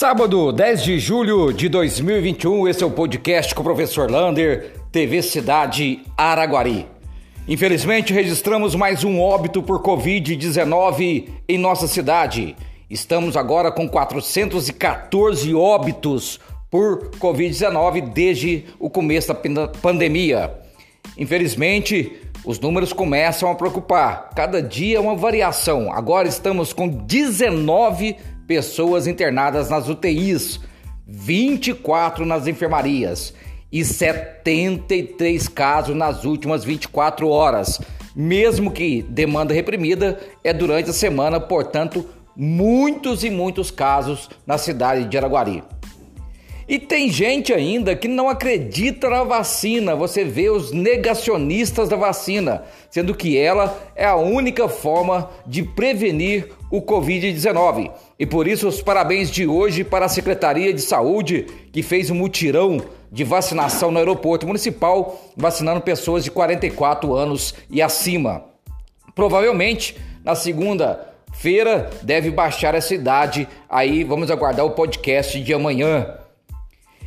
Sábado, 0.00 0.50
10 0.50 0.82
de 0.82 0.98
julho 0.98 1.52
de 1.52 1.68
2021, 1.68 2.66
esse 2.66 2.82
é 2.82 2.86
o 2.86 2.90
podcast 2.90 3.54
com 3.54 3.60
o 3.60 3.64
professor 3.64 4.10
Lander, 4.10 4.72
TV 4.90 5.20
Cidade 5.20 6.00
Araguari. 6.16 6.86
Infelizmente, 7.46 8.10
registramos 8.10 8.74
mais 8.74 9.04
um 9.04 9.20
óbito 9.20 9.62
por 9.62 9.82
Covid-19 9.82 11.28
em 11.46 11.58
nossa 11.58 11.86
cidade. 11.86 12.56
Estamos 12.88 13.36
agora 13.36 13.70
com 13.70 13.86
414 13.86 15.54
óbitos 15.54 16.40
por 16.70 17.10
Covid-19 17.18 18.10
desde 18.10 18.64
o 18.78 18.88
começo 18.88 19.28
da 19.28 19.68
pandemia. 19.68 20.50
Infelizmente, 21.18 22.10
os 22.42 22.58
números 22.58 22.94
começam 22.94 23.50
a 23.50 23.54
preocupar. 23.54 24.30
Cada 24.34 24.62
dia 24.62 24.96
é 24.96 25.00
uma 25.00 25.14
variação. 25.14 25.92
Agora 25.92 26.26
estamos 26.26 26.72
com 26.72 26.88
19 26.88 28.16
pessoas 28.50 29.06
internadas 29.06 29.70
nas 29.70 29.88
UTIs, 29.88 30.58
24 31.06 32.26
nas 32.26 32.48
enfermarias 32.48 33.32
e 33.70 33.84
73 33.84 35.46
casos 35.46 35.94
nas 35.94 36.24
últimas 36.24 36.64
24 36.64 37.28
horas. 37.28 37.80
Mesmo 38.12 38.72
que 38.72 39.02
demanda 39.02 39.54
reprimida, 39.54 40.18
é 40.42 40.52
durante 40.52 40.90
a 40.90 40.92
semana, 40.92 41.38
portanto, 41.38 42.04
muitos 42.34 43.22
e 43.22 43.30
muitos 43.30 43.70
casos 43.70 44.28
na 44.44 44.58
cidade 44.58 45.04
de 45.04 45.16
Araguari. 45.16 45.62
E 46.70 46.78
tem 46.78 47.10
gente 47.10 47.52
ainda 47.52 47.96
que 47.96 48.06
não 48.06 48.28
acredita 48.28 49.10
na 49.10 49.24
vacina. 49.24 49.96
Você 49.96 50.22
vê 50.22 50.50
os 50.50 50.70
negacionistas 50.70 51.88
da 51.88 51.96
vacina, 51.96 52.62
sendo 52.88 53.12
que 53.12 53.36
ela 53.36 53.76
é 53.96 54.04
a 54.06 54.14
única 54.14 54.68
forma 54.68 55.28
de 55.44 55.64
prevenir 55.64 56.52
o 56.70 56.80
Covid-19. 56.80 57.90
E 58.16 58.24
por 58.24 58.46
isso, 58.46 58.68
os 58.68 58.80
parabéns 58.80 59.32
de 59.32 59.48
hoje 59.48 59.82
para 59.82 60.04
a 60.04 60.08
Secretaria 60.08 60.72
de 60.72 60.80
Saúde, 60.80 61.44
que 61.72 61.82
fez 61.82 62.08
um 62.08 62.14
mutirão 62.14 62.80
de 63.10 63.24
vacinação 63.24 63.90
no 63.90 63.98
aeroporto 63.98 64.46
municipal, 64.46 65.20
vacinando 65.36 65.80
pessoas 65.80 66.22
de 66.22 66.30
44 66.30 67.12
anos 67.16 67.52
e 67.68 67.82
acima. 67.82 68.44
Provavelmente, 69.12 69.96
na 70.24 70.36
segunda-feira, 70.36 71.90
deve 72.04 72.30
baixar 72.30 72.76
essa 72.76 72.94
idade. 72.94 73.48
Aí 73.68 74.04
vamos 74.04 74.30
aguardar 74.30 74.64
o 74.64 74.70
podcast 74.70 75.42
de 75.42 75.52
amanhã. 75.52 76.19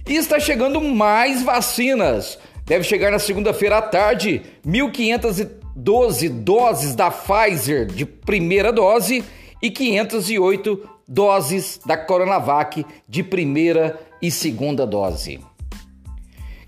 E 0.06 0.16
está 0.16 0.40
chegando 0.40 0.82
mais 0.82 1.44
vacinas. 1.44 2.38
Deve 2.66 2.84
chegar 2.84 3.12
na 3.12 3.20
segunda-feira 3.20 3.78
à 3.78 3.82
tarde 3.82 4.42
1.512 4.66 6.30
doses 6.30 6.96
da 6.96 7.10
Pfizer 7.10 7.86
de 7.86 8.06
primeira 8.06 8.72
dose 8.72 9.24
e 9.62 9.72
508 9.72 10.90
doses 11.08 11.80
da 11.86 11.98
Coronavac 11.98 12.86
de 13.08 13.24
primeira 13.24 14.00
e 14.22 14.30
segunda 14.30 14.86
dose. 14.86 15.40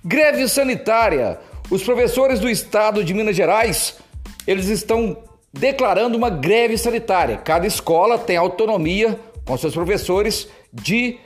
Greve 0.03 0.47
sanitária. 0.47 1.39
Os 1.69 1.83
professores 1.83 2.39
do 2.39 2.50
estado 2.50 3.03
de 3.03 3.13
Minas 3.13 3.36
Gerais, 3.36 3.97
eles 4.45 4.67
estão 4.67 5.17
declarando 5.52 6.17
uma 6.17 6.30
greve 6.30 6.78
sanitária. 6.78 7.38
Cada 7.38 7.66
escola 7.66 8.17
tem 8.17 8.38
autonomia 8.38 9.19
com 9.45 9.58
seus 9.58 9.73
professores 9.73 10.47
de 10.72 11.17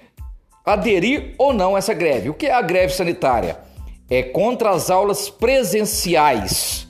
aderir 0.66 1.34
ou 1.38 1.54
não 1.54 1.76
a 1.76 1.80
essa 1.80 1.94
greve. 1.94 2.30
O 2.30 2.34
que 2.34 2.48
é 2.48 2.54
a 2.54 2.62
greve 2.62 2.94
sanitária? 2.94 3.60
É 4.10 4.24
contra 4.24 4.72
as 4.72 4.90
aulas 4.90 5.30
presenciais 5.30 6.88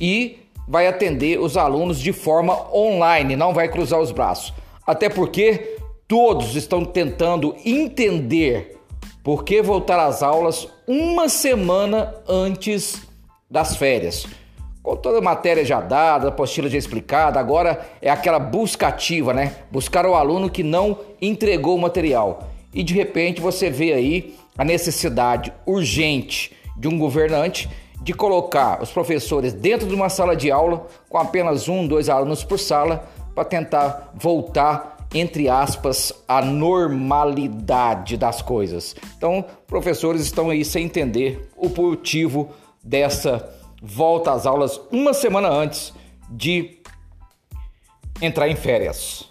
e 0.00 0.38
vai 0.66 0.86
atender 0.86 1.38
os 1.38 1.56
alunos 1.56 2.00
de 2.00 2.12
forma 2.12 2.74
online, 2.74 3.36
não 3.36 3.52
vai 3.52 3.68
cruzar 3.68 4.00
os 4.00 4.10
braços. 4.10 4.52
Até 4.86 5.08
porque 5.08 5.76
todos 6.08 6.56
estão 6.56 6.84
tentando 6.84 7.54
entender 7.64 8.78
por 9.22 9.44
que 9.44 9.62
voltar 9.62 9.98
às 9.98 10.22
aulas 10.22 10.68
uma 10.86 11.28
semana 11.28 12.14
antes 12.28 13.02
das 13.50 13.76
férias. 13.76 14.26
Com 14.82 14.96
toda 14.96 15.18
a 15.18 15.22
matéria 15.22 15.64
já 15.64 15.80
dada, 15.80 16.26
a 16.26 16.28
apostila 16.28 16.68
já 16.68 16.76
explicada, 16.76 17.40
agora 17.40 17.86
é 18.02 18.10
aquela 18.10 18.38
busca 18.38 18.88
ativa, 18.88 19.32
né? 19.32 19.56
Buscar 19.70 20.04
o 20.04 20.14
aluno 20.14 20.50
que 20.50 20.62
não 20.62 20.98
entregou 21.22 21.74
o 21.74 21.80
material 21.80 22.50
e 22.74 22.82
de 22.82 22.92
repente 22.92 23.40
você 23.40 23.70
vê 23.70 23.92
aí 23.92 24.34
a 24.58 24.64
necessidade 24.64 25.52
urgente 25.64 26.52
de 26.76 26.88
um 26.88 26.98
governante 26.98 27.68
de 28.02 28.12
colocar 28.12 28.82
os 28.82 28.90
professores 28.90 29.52
dentro 29.52 29.86
de 29.86 29.94
uma 29.94 30.08
sala 30.08 30.36
de 30.36 30.50
aula 30.50 30.86
com 31.08 31.16
apenas 31.16 31.68
um, 31.68 31.86
dois 31.86 32.08
alunos 32.08 32.44
por 32.44 32.58
sala 32.58 33.08
para 33.34 33.44
tentar 33.44 34.12
voltar 34.14 34.94
entre 35.14 35.48
aspas 35.48 36.12
a 36.26 36.42
normalidade 36.42 38.16
das 38.16 38.42
coisas. 38.42 38.96
Então, 39.16 39.44
professores 39.66 40.22
estão 40.22 40.50
aí 40.50 40.64
sem 40.64 40.86
entender 40.86 41.48
o 41.56 41.68
motivo 41.68 42.50
dessa 42.82 43.48
volta 43.80 44.32
às 44.32 44.44
aulas 44.44 44.80
uma 44.90 45.14
semana 45.14 45.48
antes 45.48 45.94
de 46.28 46.78
entrar 48.20 48.48
em 48.48 48.56
férias. 48.56 49.28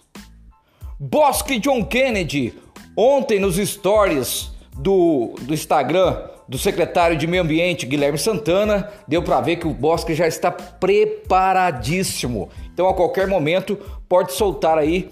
Bosque 0.98 1.60
John 1.60 1.84
Kennedy 1.84 2.54
Ontem, 2.96 3.40
nos 3.40 3.56
stories 3.58 4.52
do, 4.78 5.34
do 5.42 5.54
Instagram 5.54 6.34
do 6.48 6.58
secretário 6.58 7.18
de 7.18 7.26
Meio 7.26 7.42
Ambiente, 7.42 7.86
Guilherme 7.86 8.18
Santana, 8.18 8.90
deu 9.08 9.24
para 9.24 9.42
ver 9.42 9.56
que 9.56 9.68
o 9.68 9.74
Bosque 9.74 10.14
já 10.14 10.28
está 10.28 10.52
preparadíssimo. 10.52 12.50
Então, 12.74 12.88
a 12.88 12.94
qualquer 12.94 13.28
momento, 13.28 13.78
pode 14.08 14.34
soltar 14.34 14.78
aí 14.78 15.10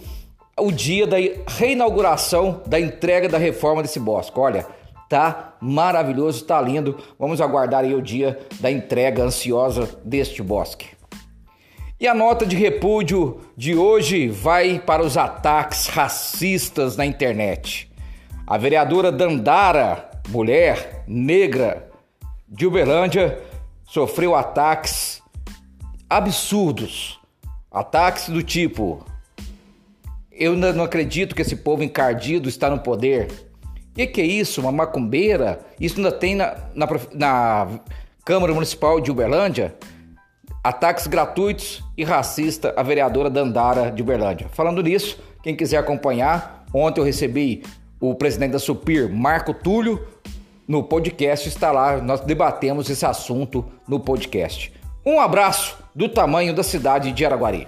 o 0.60 0.72
dia 0.72 1.08
da 1.08 1.18
reinauguração, 1.48 2.62
da 2.68 2.80
entrega 2.80 3.28
da 3.28 3.38
reforma 3.38 3.82
desse 3.82 4.00
bosque. 4.00 4.40
Olha, 4.40 4.68
tá 5.10 5.56
maravilhoso, 5.60 6.44
tá 6.46 6.62
lindo. 6.62 6.98
Vamos 7.18 7.42
aguardar 7.42 7.84
aí 7.84 7.96
o 7.96 8.02
dia 8.02 8.38
da 8.60 8.70
entrega 8.70 9.24
ansiosa 9.24 9.90
deste 10.04 10.44
bosque. 10.44 11.01
E 12.02 12.08
a 12.08 12.16
nota 12.16 12.48
de 12.48 12.56
repúdio 12.56 13.42
de 13.56 13.76
hoje 13.76 14.28
vai 14.28 14.80
para 14.80 15.04
os 15.04 15.18
ataques 15.18 15.86
racistas 15.86 16.98
na 16.98 17.06
internet. 17.06 17.92
A 18.48 18.58
vereadora 18.58 19.12
Dandara, 19.12 20.10
mulher 20.30 21.04
negra 21.08 21.92
de 22.50 22.66
Uberlândia, 22.66 23.40
sofreu 23.86 24.34
ataques 24.34 25.22
absurdos. 26.10 27.20
Ataques 27.72 28.30
do 28.30 28.42
tipo: 28.42 29.06
Eu 30.32 30.56
não 30.56 30.84
acredito 30.84 31.36
que 31.36 31.44
esse 31.44 31.58
povo 31.58 31.84
encardido 31.84 32.50
está 32.50 32.68
no 32.68 32.80
poder. 32.80 33.28
Que, 33.94 34.08
que, 34.08 34.22
é 34.22 34.26
isso? 34.26 34.60
Uma 34.60 34.72
macumbeira? 34.72 35.64
Isso 35.80 35.98
ainda 35.98 36.12
tem 36.12 36.34
na, 36.34 36.56
na, 36.74 36.88
na 37.14 37.80
Câmara 38.26 38.56
Municipal 38.56 39.00
de 39.00 39.12
Uberlândia? 39.12 39.76
Ataques 40.64 41.08
gratuitos 41.08 41.84
e 41.98 42.04
racista 42.04 42.72
à 42.78 42.84
vereadora 42.84 43.32
Dandara 43.32 43.90
de 43.90 44.04
Uberlândia. 44.04 44.48
Falando 44.52 44.84
nisso, 44.84 45.18
quem 45.42 45.56
quiser 45.56 45.78
acompanhar, 45.78 46.66
ontem 46.72 47.02
eu 47.02 47.06
recebi 47.06 47.64
o 48.00 48.14
presidente 48.14 48.52
da 48.52 48.60
Supir, 48.60 49.12
Marco 49.12 49.56
Túlio, 49.56 50.08
no 50.68 50.84
podcast 50.84 51.50
está 51.50 51.72
lá, 51.72 51.98
nós 51.98 52.22
debatemos 52.22 52.90
esse 52.90 53.06
assunto 53.06 53.66
no 53.88 54.00
podcast. 54.00 54.72
Um 55.04 55.20
abraço 55.20 55.78
do 55.96 56.08
tamanho 56.08 56.54
da 56.54 56.62
cidade 56.62 57.12
de 57.12 57.26
Araguari. 57.26 57.68